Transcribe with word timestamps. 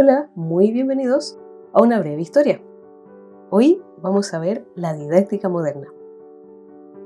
Hola, 0.00 0.30
muy 0.36 0.70
bienvenidos 0.70 1.36
a 1.72 1.82
una 1.82 1.98
breve 1.98 2.22
historia. 2.22 2.60
Hoy 3.50 3.82
vamos 4.00 4.32
a 4.32 4.38
ver 4.38 4.64
la 4.76 4.94
didáctica 4.94 5.48
moderna. 5.48 5.88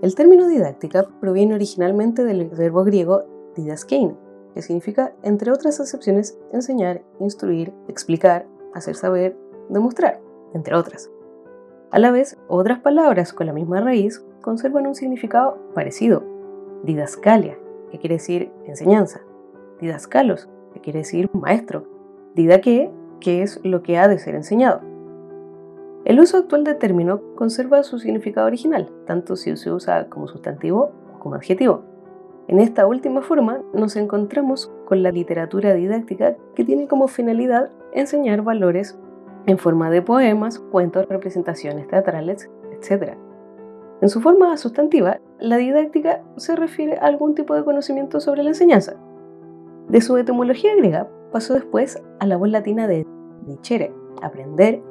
El 0.03 0.15
término 0.15 0.47
didáctica 0.47 1.09
proviene 1.19 1.55
originalmente 1.55 2.23
del 2.23 2.51
verbo 2.51 2.85
griego 2.85 3.23
didaskein, 3.57 4.15
que 4.53 4.61
significa, 4.61 5.15
entre 5.23 5.53
otras 5.53 5.81
acepciones, 5.81 6.39
enseñar, 6.53 7.03
instruir, 7.19 7.73
explicar, 7.89 8.47
hacer 8.75 8.95
saber, 8.95 9.39
demostrar, 9.71 10.21
entre 10.53 10.75
otras. 10.75 11.11
A 11.93 11.99
la 11.99 12.11
vez, 12.11 12.37
otras 12.47 12.81
palabras 12.81 13.33
con 13.33 13.47
la 13.47 13.55
misma 13.55 13.81
raíz 13.81 14.23
conservan 14.43 14.87
un 14.87 14.95
significado 14.95 15.57
parecido. 15.75 16.25
Didascalia, 16.83 17.57
que 17.91 17.99
quiere 17.99 18.17
decir 18.17 18.53
enseñanza. 18.67 19.23
Didascalos, 19.81 20.51
que 20.75 20.83
quiere 20.83 20.99
decir 20.99 21.31
maestro 21.33 21.92
didaque, 22.35 22.91
que 23.21 23.43
es 23.43 23.61
lo 23.63 23.83
que 23.83 23.99
ha 23.99 24.09
de 24.09 24.19
ser 24.19 24.35
enseñado. 24.35 24.81
El 26.05 26.19
uso 26.19 26.39
actual 26.39 26.65
del 26.65 26.79
término 26.79 27.21
conserva 27.37 27.83
su 27.85 27.99
significado 27.99 28.47
original, 28.47 28.91
tanto 29.07 29.37
si 29.37 29.57
se 29.57 29.71
usa 29.71 30.09
como 30.09 30.27
sustantivo 30.27 30.91
o 31.15 31.21
como 31.21 31.37
adjetivo. 31.37 31.85
En 32.49 32.59
esta 32.59 32.87
última 32.87 33.23
forma 33.23 33.61
nos 33.73 33.95
encontramos 33.95 34.73
con 34.85 35.03
la 35.03 35.13
literatura 35.13 35.75
didáctica 35.75 36.37
que 36.57 36.65
tiene 36.65 36.89
como 36.89 37.07
finalidad 37.07 37.71
enseñar 37.93 38.43
valores 38.43 38.99
en 39.47 39.59
forma 39.59 39.91
de 39.91 40.03
poemas, 40.03 40.59
cuentos, 40.59 41.07
representaciones 41.09 41.87
teatrales, 41.87 42.51
etc. 42.73 43.15
En 44.01 44.09
su 44.09 44.21
forma 44.21 44.57
sustantiva, 44.57 45.21
la 45.39 45.57
didáctica 45.57 46.23
se 46.37 46.57
refiere 46.57 46.99
a 46.99 47.07
algún 47.07 47.37
tipo 47.37 47.55
de 47.55 47.65
conocimiento 47.65 48.19
sobre 48.19 48.43
la 48.43 48.51
enseñanza. 48.51 48.97
De 49.89 50.01
su 50.01 50.17
etimología 50.17 50.75
griega 50.75 51.09
pasó 51.33 51.55
después 51.55 52.03
a 52.21 52.27
la 52.27 52.37
voz 52.37 52.51
latina 52.51 52.87
de 52.87 53.07
dicere, 53.47 53.93
aprender, 54.23 54.83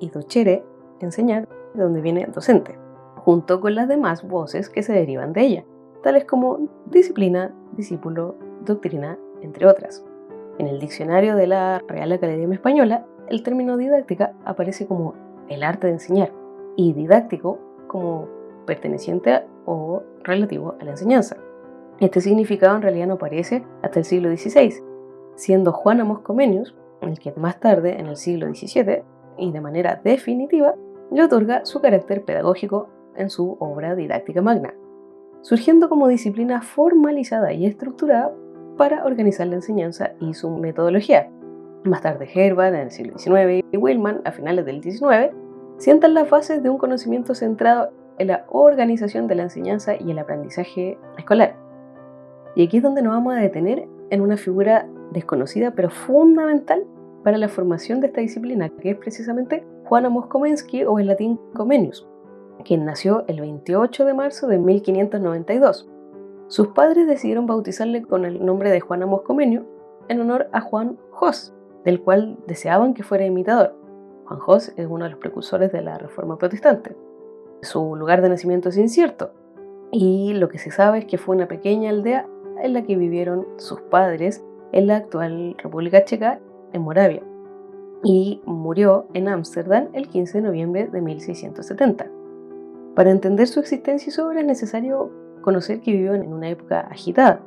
y 0.00 0.10
docere, 0.10 0.64
enseñar, 1.00 1.46
de 1.74 1.82
donde 1.82 2.00
viene 2.00 2.26
docente, 2.26 2.76
junto 3.16 3.60
con 3.60 3.74
las 3.74 3.86
demás 3.86 4.26
voces 4.26 4.68
que 4.68 4.82
se 4.82 4.92
derivan 4.92 5.32
de 5.32 5.42
ella, 5.42 5.64
tales 6.02 6.24
como 6.24 6.68
disciplina, 6.86 7.54
discípulo, 7.76 8.34
doctrina, 8.64 9.18
entre 9.42 9.66
otras. 9.66 10.04
En 10.58 10.66
el 10.66 10.80
diccionario 10.80 11.36
de 11.36 11.46
la 11.46 11.82
Real 11.86 12.12
Academia 12.12 12.54
Española, 12.54 13.06
el 13.28 13.42
término 13.42 13.76
didáctica 13.76 14.34
aparece 14.44 14.86
como 14.86 15.14
el 15.48 15.62
arte 15.62 15.86
de 15.86 15.94
enseñar 15.94 16.32
y 16.76 16.92
didáctico 16.92 17.58
como 17.86 18.28
perteneciente 18.66 19.42
o 19.66 20.02
relativo 20.22 20.74
a 20.80 20.84
la 20.84 20.92
enseñanza. 20.92 21.36
Este 22.00 22.20
significado 22.20 22.76
en 22.76 22.82
realidad 22.82 23.06
no 23.06 23.14
aparece 23.14 23.64
hasta 23.82 23.98
el 23.98 24.04
siglo 24.04 24.34
XVI, 24.34 24.82
siendo 25.36 25.72
Juan 25.72 26.00
Amos 26.00 26.20
Comenius 26.20 26.74
el 27.08 27.18
que 27.18 27.32
más 27.32 27.60
tarde, 27.60 27.98
en 27.98 28.06
el 28.06 28.16
siglo 28.16 28.46
XVII, 28.52 29.02
y 29.38 29.52
de 29.52 29.60
manera 29.60 30.00
definitiva, 30.02 30.74
le 31.10 31.24
otorga 31.24 31.64
su 31.64 31.80
carácter 31.80 32.24
pedagógico 32.24 32.88
en 33.16 33.30
su 33.30 33.56
obra 33.58 33.94
didáctica 33.94 34.42
magna, 34.42 34.74
surgiendo 35.40 35.88
como 35.88 36.08
disciplina 36.08 36.62
formalizada 36.62 37.52
y 37.52 37.66
estructurada 37.66 38.32
para 38.76 39.04
organizar 39.04 39.46
la 39.46 39.56
enseñanza 39.56 40.12
y 40.20 40.34
su 40.34 40.50
metodología. 40.50 41.30
Más 41.84 42.02
tarde 42.02 42.28
Herbert, 42.32 42.74
en 42.74 42.82
el 42.82 42.90
siglo 42.90 43.18
XIX, 43.18 43.64
y 43.72 43.76
Willman, 43.76 44.20
a 44.24 44.32
finales 44.32 44.66
del 44.66 44.82
XIX, 44.82 45.34
sientan 45.78 46.14
las 46.14 46.28
bases 46.28 46.62
de 46.62 46.68
un 46.68 46.78
conocimiento 46.78 47.34
centrado 47.34 47.90
en 48.18 48.28
la 48.28 48.44
organización 48.48 49.26
de 49.26 49.34
la 49.34 49.44
enseñanza 49.44 49.94
y 49.98 50.10
el 50.10 50.18
aprendizaje 50.18 50.98
escolar. 51.16 51.56
Y 52.54 52.64
aquí 52.64 52.78
es 52.78 52.82
donde 52.82 53.02
nos 53.02 53.14
vamos 53.14 53.34
a 53.34 53.40
detener 53.40 53.88
en 54.10 54.20
una 54.20 54.36
figura 54.36 54.86
desconocida 55.10 55.72
pero 55.72 55.90
fundamental 55.90 56.84
para 57.22 57.38
la 57.38 57.48
formación 57.48 58.00
de 58.00 58.08
esta 58.08 58.20
disciplina, 58.20 58.68
que 58.68 58.90
es 58.90 58.96
precisamente 58.96 59.64
Juan 59.84 60.06
Amos 60.06 60.26
Komensky 60.26 60.84
o 60.84 60.98
en 60.98 61.06
latín 61.06 61.40
Comenius, 61.54 62.06
quien 62.64 62.84
nació 62.84 63.24
el 63.26 63.40
28 63.40 64.04
de 64.04 64.14
marzo 64.14 64.46
de 64.46 64.58
1592. 64.58 65.88
Sus 66.48 66.68
padres 66.68 67.06
decidieron 67.06 67.46
bautizarle 67.46 68.02
con 68.02 68.24
el 68.24 68.44
nombre 68.44 68.70
de 68.70 68.80
Juan 68.80 69.02
Amos 69.02 69.22
Comenius 69.22 69.64
en 70.08 70.20
honor 70.20 70.48
a 70.52 70.60
Juan 70.60 70.98
Jos, 71.10 71.54
del 71.84 72.00
cual 72.00 72.38
deseaban 72.46 72.94
que 72.94 73.02
fuera 73.02 73.26
imitador. 73.26 73.76
Juan 74.24 74.40
Jos 74.40 74.72
es 74.76 74.86
uno 74.86 75.04
de 75.04 75.10
los 75.10 75.18
precursores 75.18 75.72
de 75.72 75.82
la 75.82 75.98
Reforma 75.98 76.38
Protestante. 76.38 76.96
Su 77.62 77.94
lugar 77.96 78.22
de 78.22 78.30
nacimiento 78.30 78.70
es 78.70 78.76
incierto, 78.76 79.32
y 79.92 80.32
lo 80.34 80.48
que 80.48 80.58
se 80.58 80.70
sabe 80.70 80.98
es 80.98 81.04
que 81.04 81.18
fue 81.18 81.36
una 81.36 81.48
pequeña 81.48 81.90
aldea 81.90 82.26
en 82.62 82.72
la 82.74 82.82
que 82.82 82.96
vivieron 82.96 83.46
sus 83.56 83.80
padres 83.82 84.44
en 84.72 84.86
la 84.86 84.96
actual 84.96 85.56
República 85.58 86.04
Checa, 86.04 86.40
en 86.72 86.82
Moravia, 86.82 87.22
y 88.02 88.40
murió 88.46 89.06
en 89.14 89.28
Ámsterdam 89.28 89.88
el 89.92 90.08
15 90.08 90.38
de 90.38 90.42
noviembre 90.42 90.86
de 90.86 91.00
1670. 91.00 92.06
Para 92.94 93.10
entender 93.10 93.46
su 93.46 93.60
existencia 93.60 94.08
y 94.08 94.12
su 94.12 94.24
obra 94.24 94.40
es 94.40 94.46
necesario 94.46 95.10
conocer 95.42 95.80
que 95.80 95.92
vivió 95.92 96.14
en 96.14 96.32
una 96.32 96.48
época 96.48 96.80
agitada, 96.80 97.40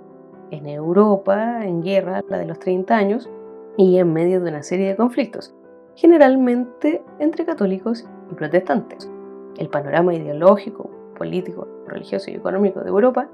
en 0.51 0.67
Europa, 0.67 1.65
en 1.65 1.81
guerra, 1.81 2.21
la 2.29 2.37
de 2.37 2.45
los 2.45 2.59
30 2.59 2.95
años, 2.95 3.29
y 3.77 3.97
en 3.97 4.13
medio 4.13 4.39
de 4.41 4.49
una 4.49 4.63
serie 4.63 4.89
de 4.89 4.95
conflictos, 4.95 5.55
generalmente 5.95 7.03
entre 7.19 7.45
católicos 7.45 8.07
y 8.31 8.35
protestantes. 8.35 9.09
El 9.57 9.69
panorama 9.69 10.13
ideológico, 10.13 10.89
político, 11.17 11.67
religioso 11.87 12.29
y 12.31 12.35
económico 12.35 12.81
de 12.81 12.89
Europa 12.89 13.29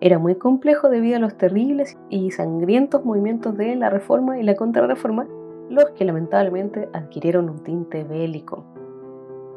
era 0.00 0.18
muy 0.18 0.36
complejo 0.36 0.88
debido 0.88 1.16
a 1.16 1.20
los 1.20 1.36
terribles 1.36 1.98
y 2.08 2.30
sangrientos 2.30 3.04
movimientos 3.04 3.56
de 3.56 3.74
la 3.74 3.90
Reforma 3.90 4.38
y 4.38 4.44
la 4.44 4.54
Contrarreforma, 4.54 5.26
los 5.68 5.90
que 5.90 6.04
lamentablemente 6.04 6.88
adquirieron 6.92 7.48
un 7.50 7.58
tinte 7.58 8.04
bélico. 8.04 8.64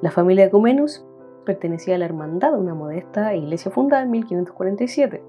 La 0.02 0.10
familia 0.10 0.46
de 0.46 0.52
Cumenus 0.52 1.06
pertenecía 1.46 1.96
a 1.96 1.98
la 2.00 2.06
Hermandad, 2.06 2.58
una 2.58 2.74
modesta 2.74 3.36
iglesia 3.36 3.72
fundada 3.72 4.04
en 4.04 4.12
1547, 4.12 5.24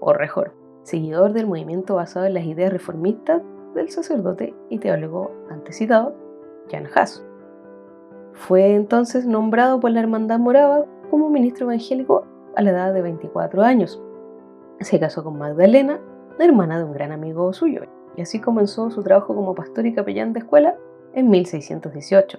o 0.00 0.12
Rejor, 0.12 0.52
seguidor 0.82 1.32
del 1.32 1.46
movimiento 1.46 1.94
basado 1.94 2.26
en 2.26 2.34
las 2.34 2.44
ideas 2.44 2.72
reformistas 2.72 3.42
del 3.74 3.90
sacerdote 3.90 4.54
y 4.68 4.78
teólogo 4.78 5.30
antecitado 5.48 6.14
Jan 6.70 6.86
Haas. 6.94 7.24
Fue 8.32 8.74
entonces 8.74 9.26
nombrado 9.26 9.80
por 9.80 9.92
la 9.92 10.00
Hermandad 10.00 10.38
Morava 10.38 10.84
como 11.10 11.30
ministro 11.30 11.66
evangélico 11.66 12.24
a 12.56 12.62
la 12.62 12.70
edad 12.70 12.92
de 12.92 13.02
24 13.02 13.62
años, 13.62 14.02
se 14.80 15.00
casó 15.00 15.24
con 15.24 15.38
Magdalena, 15.38 16.00
hermana 16.38 16.78
de 16.78 16.84
un 16.84 16.92
gran 16.92 17.12
amigo 17.12 17.52
suyo, 17.52 17.82
y 18.16 18.22
así 18.22 18.40
comenzó 18.40 18.90
su 18.90 19.02
trabajo 19.02 19.34
como 19.34 19.54
pastor 19.54 19.86
y 19.86 19.94
capellán 19.94 20.32
de 20.32 20.40
escuela 20.40 20.76
en 21.14 21.30
1618, 21.30 22.38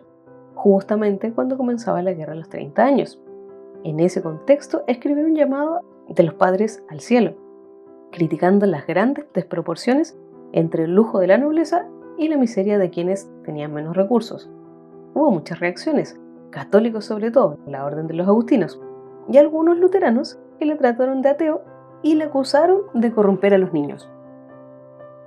justamente 0.56 1.32
cuando 1.32 1.58
comenzaba 1.58 2.02
la 2.02 2.14
guerra 2.14 2.34
de 2.34 2.40
los 2.40 2.50
30 2.50 2.84
años. 2.84 3.22
En 3.84 4.00
ese 4.00 4.22
contexto 4.22 4.84
escribió 4.88 5.26
un 5.26 5.36
llamado 5.36 5.82
de 6.10 6.24
los 6.24 6.36
padres 6.36 6.84
al 6.90 7.00
cielo, 7.00 7.36
criticando 8.12 8.66
las 8.66 8.88
grandes 8.88 9.26
desproporciones 9.34 10.18
entre 10.52 10.86
el 10.86 10.96
lujo 10.96 11.20
de 11.20 11.28
la 11.28 11.38
nobleza 11.38 11.88
y 12.18 12.28
la 12.28 12.38
miseria 12.38 12.78
de 12.78 12.90
quienes 12.90 13.30
tenían 13.44 13.74
menos 13.74 13.96
recursos. 13.96 14.50
Hubo 15.14 15.32
muchas 15.32 15.60
reacciones, 15.60 16.20
católicos 16.52 17.06
sobre 17.06 17.32
todo, 17.32 17.58
la 17.68 17.86
orden 17.86 18.08
de 18.08 18.14
los 18.14 18.28
agustinos, 18.28 18.80
y 19.30 19.38
algunos 19.38 19.78
luteranos 19.78 20.40
que 20.60 20.66
le 20.66 20.76
trataron 20.76 21.22
de 21.22 21.30
ateo 21.30 21.62
y 22.04 22.16
le 22.16 22.26
acusaron 22.26 22.82
de 22.94 23.12
corromper 23.12 23.54
a 23.54 23.58
los 23.58 23.74
niños. 23.74 24.10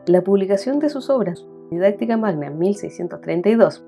La 0.06 0.22
publicación 0.22 0.78
de 0.78 0.88
sus 0.88 1.10
obras 1.10 1.46
Didáctica 1.70 2.16
Magna 2.16 2.48
en 2.48 2.58
1632 2.58 3.84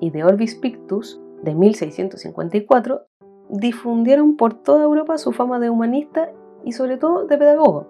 y 0.00 0.10
de 0.10 0.24
Orbis 0.24 0.54
Pictus 0.54 1.20
de 1.42 1.54
1654 1.54 3.02
difundieron 3.50 4.36
por 4.36 4.54
toda 4.54 4.84
Europa 4.84 5.18
su 5.18 5.32
fama 5.32 5.58
de 5.60 5.68
humanista 5.68 6.30
y 6.64 6.72
sobre 6.72 6.96
todo 6.96 7.26
de 7.26 7.36
pedagogo, 7.36 7.86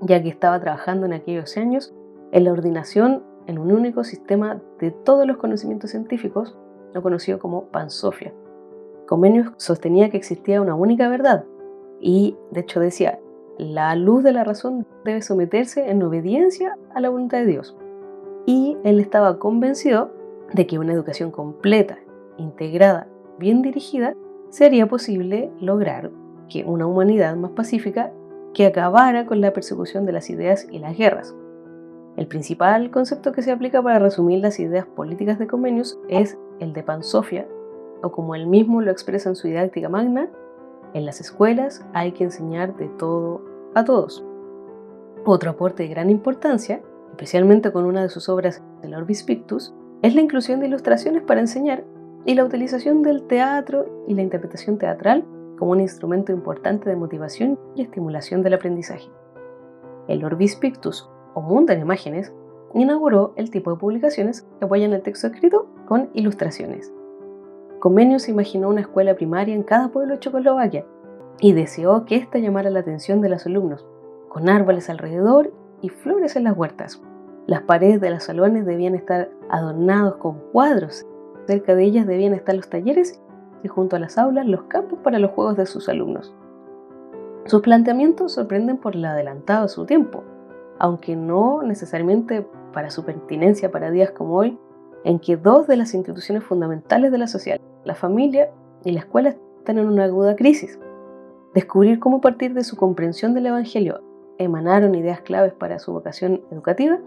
ya 0.00 0.20
que 0.20 0.28
estaba 0.28 0.60
trabajando 0.60 1.06
en 1.06 1.12
aquellos 1.12 1.56
años 1.56 1.94
en 2.32 2.44
la 2.44 2.52
ordinación 2.52 3.22
en 3.46 3.58
un 3.58 3.72
único 3.72 4.04
sistema 4.04 4.60
de 4.80 4.90
todos 4.90 5.26
los 5.26 5.36
conocimientos 5.36 5.90
científicos, 5.90 6.56
lo 6.92 7.02
conocido 7.02 7.38
como 7.38 7.66
Pansofia. 7.66 8.32
Comenius 9.06 9.52
sostenía 9.56 10.10
que 10.10 10.16
existía 10.16 10.60
una 10.60 10.74
única 10.74 11.08
verdad 11.08 11.44
y, 12.00 12.36
de 12.50 12.60
hecho, 12.60 12.80
decía, 12.80 13.20
la 13.58 13.94
luz 13.96 14.22
de 14.22 14.32
la 14.32 14.44
razón 14.44 14.86
debe 15.04 15.22
someterse 15.22 15.90
en 15.90 16.02
obediencia 16.02 16.76
a 16.94 17.00
la 17.00 17.10
voluntad 17.10 17.38
de 17.38 17.46
Dios. 17.46 17.76
Y 18.46 18.76
él 18.84 18.98
estaba 18.98 19.38
convencido 19.38 20.10
de 20.52 20.66
que 20.66 20.78
una 20.78 20.92
educación 20.92 21.30
completa, 21.30 21.98
integrada, 22.38 23.06
bien 23.38 23.62
dirigida, 23.62 24.14
sería 24.50 24.86
posible 24.86 25.50
lograr 25.60 26.10
que 26.48 26.64
una 26.64 26.86
humanidad 26.86 27.36
más 27.36 27.52
pacífica 27.52 28.12
que 28.52 28.66
acabara 28.66 29.26
con 29.26 29.40
la 29.40 29.52
persecución 29.52 30.04
de 30.04 30.12
las 30.12 30.28
ideas 30.28 30.66
y 30.70 30.78
las 30.78 30.96
guerras. 30.96 31.34
El 32.16 32.26
principal 32.26 32.90
concepto 32.90 33.32
que 33.32 33.40
se 33.40 33.52
aplica 33.52 33.82
para 33.82 33.98
resumir 33.98 34.40
las 34.40 34.60
ideas 34.60 34.84
políticas 34.84 35.38
de 35.38 35.46
Comenius 35.46 35.98
es 36.08 36.38
el 36.60 36.74
de 36.74 36.82
Pansofia, 36.82 37.48
o 38.02 38.12
como 38.12 38.34
él 38.34 38.46
mismo 38.46 38.82
lo 38.82 38.90
expresa 38.90 39.30
en 39.30 39.36
su 39.36 39.48
didáctica 39.48 39.88
magna, 39.88 40.28
en 40.94 41.06
las 41.06 41.20
escuelas 41.20 41.84
hay 41.94 42.12
que 42.12 42.24
enseñar 42.24 42.76
de 42.76 42.88
todo 42.88 43.42
a 43.74 43.84
todos. 43.84 44.24
Otro 45.24 45.50
aporte 45.50 45.84
de 45.84 45.88
gran 45.88 46.10
importancia, 46.10 46.82
especialmente 47.10 47.72
con 47.72 47.84
una 47.84 48.02
de 48.02 48.08
sus 48.08 48.28
obras, 48.28 48.62
el 48.82 48.94
Orbis 48.94 49.22
Pictus, 49.22 49.74
es 50.02 50.14
la 50.14 50.20
inclusión 50.20 50.60
de 50.60 50.66
ilustraciones 50.66 51.22
para 51.22 51.40
enseñar 51.40 51.84
y 52.24 52.34
la 52.34 52.44
utilización 52.44 53.02
del 53.02 53.24
teatro 53.24 54.04
y 54.08 54.14
la 54.14 54.22
interpretación 54.22 54.78
teatral 54.78 55.24
como 55.58 55.72
un 55.72 55.80
instrumento 55.80 56.32
importante 56.32 56.90
de 56.90 56.96
motivación 56.96 57.58
y 57.76 57.82
estimulación 57.82 58.42
del 58.42 58.54
aprendizaje. 58.54 59.08
El 60.08 60.24
Orbis 60.24 60.56
Pictus, 60.56 61.08
o 61.34 61.40
Mundo 61.40 61.72
en 61.72 61.80
Imágenes, 61.80 62.32
inauguró 62.74 63.32
el 63.36 63.50
tipo 63.50 63.70
de 63.70 63.76
publicaciones 63.76 64.42
que 64.58 64.64
apoyan 64.64 64.92
el 64.92 65.02
texto 65.02 65.28
escrito 65.28 65.68
con 65.86 66.10
ilustraciones. 66.14 66.92
Comenius 67.82 68.28
imaginó 68.28 68.68
una 68.68 68.82
escuela 68.82 69.16
primaria 69.16 69.56
en 69.56 69.64
cada 69.64 69.88
pueblo 69.88 70.14
de 70.14 70.20
Checoslovaquia 70.20 70.86
y 71.40 71.52
deseó 71.52 72.04
que 72.04 72.14
ésta 72.14 72.38
llamara 72.38 72.70
la 72.70 72.78
atención 72.78 73.20
de 73.20 73.28
los 73.28 73.44
alumnos, 73.44 73.84
con 74.28 74.48
árboles 74.48 74.88
alrededor 74.88 75.52
y 75.80 75.88
flores 75.88 76.36
en 76.36 76.44
las 76.44 76.56
huertas. 76.56 77.02
Las 77.48 77.62
paredes 77.62 78.00
de 78.00 78.10
los 78.10 78.22
salones 78.22 78.66
debían 78.66 78.94
estar 78.94 79.30
adornados 79.50 80.14
con 80.18 80.38
cuadros, 80.52 81.04
cerca 81.48 81.74
de 81.74 81.82
ellas 81.82 82.06
debían 82.06 82.34
estar 82.34 82.54
los 82.54 82.70
talleres 82.70 83.20
y 83.64 83.66
junto 83.66 83.96
a 83.96 83.98
las 83.98 84.16
aulas 84.16 84.46
los 84.46 84.62
campos 84.68 85.00
para 85.02 85.18
los 85.18 85.32
juegos 85.32 85.56
de 85.56 85.66
sus 85.66 85.88
alumnos. 85.88 86.32
Sus 87.46 87.62
planteamientos 87.62 88.34
sorprenden 88.34 88.76
por 88.76 88.94
el 88.94 89.04
adelantado 89.04 89.64
de 89.64 89.70
su 89.70 89.86
tiempo, 89.86 90.22
aunque 90.78 91.16
no 91.16 91.64
necesariamente 91.64 92.46
para 92.72 92.90
su 92.90 93.04
pertinencia 93.04 93.72
para 93.72 93.90
días 93.90 94.12
como 94.12 94.36
hoy, 94.36 94.56
en 95.02 95.18
que 95.18 95.36
dos 95.36 95.66
de 95.66 95.74
las 95.74 95.94
instituciones 95.94 96.44
fundamentales 96.44 97.10
de 97.10 97.18
la 97.18 97.26
sociedad, 97.26 97.60
la 97.84 97.94
familia 97.94 98.50
y 98.84 98.92
la 98.92 99.00
escuela, 99.00 99.36
están 99.58 99.78
en 99.78 99.86
una 99.86 100.04
aguda 100.04 100.34
crisis. 100.36 100.78
Descubrir 101.54 102.00
cómo 102.00 102.18
a 102.18 102.20
partir 102.20 102.54
de 102.54 102.64
su 102.64 102.76
comprensión 102.76 103.34
del 103.34 103.46
Evangelio 103.46 104.00
emanaron 104.38 104.94
ideas 104.94 105.20
claves 105.20 105.52
para 105.52 105.78
su 105.78 105.92
vocación 105.92 106.42
educativa, 106.50 106.98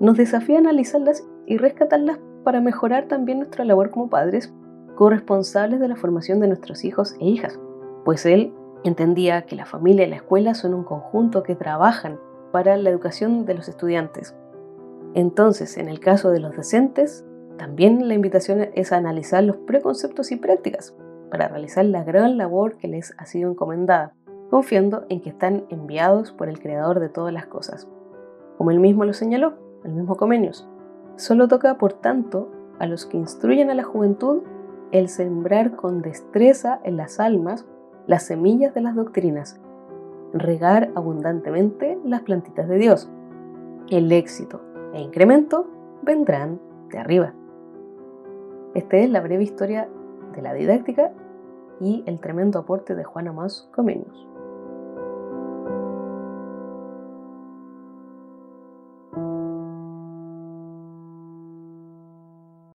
nos 0.00 0.16
desafía 0.16 0.56
a 0.56 0.60
analizarlas 0.60 1.26
y 1.46 1.56
rescatarlas 1.56 2.18
para 2.42 2.60
mejorar 2.60 3.06
también 3.08 3.38
nuestra 3.38 3.64
labor 3.64 3.90
como 3.90 4.10
padres 4.10 4.52
corresponsables 4.96 5.80
de 5.80 5.88
la 5.88 5.96
formación 5.96 6.40
de 6.40 6.48
nuestros 6.48 6.84
hijos 6.84 7.16
e 7.20 7.26
hijas, 7.26 7.58
pues 8.04 8.26
él 8.26 8.52
entendía 8.84 9.42
que 9.42 9.56
la 9.56 9.64
familia 9.64 10.06
y 10.06 10.10
la 10.10 10.16
escuela 10.16 10.54
son 10.54 10.74
un 10.74 10.84
conjunto 10.84 11.42
que 11.42 11.56
trabajan 11.56 12.18
para 12.52 12.76
la 12.76 12.90
educación 12.90 13.46
de 13.46 13.54
los 13.54 13.68
estudiantes. 13.68 14.36
Entonces, 15.14 15.78
en 15.78 15.88
el 15.88 16.00
caso 16.00 16.30
de 16.30 16.40
los 16.40 16.54
docentes, 16.54 17.24
también 17.58 18.08
la 18.08 18.14
invitación 18.14 18.68
es 18.74 18.92
a 18.92 18.96
analizar 18.96 19.44
los 19.44 19.56
preconceptos 19.58 20.32
y 20.32 20.36
prácticas 20.36 20.94
para 21.30 21.48
realizar 21.48 21.84
la 21.84 22.04
gran 22.04 22.36
labor 22.36 22.76
que 22.76 22.88
les 22.88 23.14
ha 23.16 23.26
sido 23.26 23.50
encomendada, 23.50 24.12
confiando 24.50 25.04
en 25.08 25.20
que 25.20 25.30
están 25.30 25.64
enviados 25.68 26.32
por 26.32 26.48
el 26.48 26.60
Creador 26.60 27.00
de 27.00 27.08
todas 27.08 27.32
las 27.32 27.46
cosas. 27.46 27.88
Como 28.58 28.70
él 28.70 28.80
mismo 28.80 29.04
lo 29.04 29.12
señaló, 29.12 29.54
el 29.84 29.92
mismo 29.92 30.16
Comenius, 30.16 30.68
solo 31.16 31.48
toca, 31.48 31.78
por 31.78 31.92
tanto, 31.92 32.50
a 32.78 32.86
los 32.86 33.06
que 33.06 33.16
instruyen 33.16 33.70
a 33.70 33.74
la 33.74 33.84
juventud 33.84 34.42
el 34.90 35.08
sembrar 35.08 35.76
con 35.76 36.02
destreza 36.02 36.80
en 36.84 36.96
las 36.96 37.20
almas 37.20 37.66
las 38.06 38.24
semillas 38.24 38.74
de 38.74 38.80
las 38.80 38.94
doctrinas, 38.94 39.60
regar 40.32 40.90
abundantemente 40.94 41.98
las 42.04 42.22
plantitas 42.22 42.68
de 42.68 42.78
Dios. 42.78 43.10
El 43.88 44.10
éxito 44.12 44.60
e 44.92 45.00
incremento 45.00 45.66
vendrán 46.02 46.60
de 46.90 46.98
arriba. 46.98 47.34
Esta 48.74 48.96
es 48.96 49.08
la 49.08 49.20
breve 49.20 49.44
historia 49.44 49.88
de 50.34 50.42
la 50.42 50.52
didáctica 50.52 51.12
y 51.80 52.02
el 52.06 52.18
tremendo 52.18 52.58
aporte 52.58 52.96
de 52.96 53.04
Juan 53.04 53.28
Amós 53.28 53.68
Comenius. 53.72 54.33